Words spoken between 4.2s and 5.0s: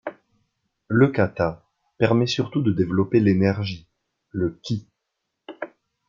le ki.